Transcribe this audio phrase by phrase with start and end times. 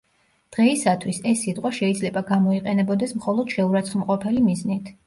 [0.55, 4.95] დღეისათვის, ეს სიტყვა შეიძლება გამოიყენებოდეს მხოლოდ შეურაცხმყოფელი მიზნით.